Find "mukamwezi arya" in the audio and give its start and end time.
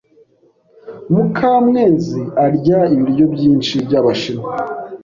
1.13-2.79